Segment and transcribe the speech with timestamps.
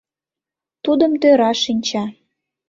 [0.83, 2.03] Тудым тӧра шинча...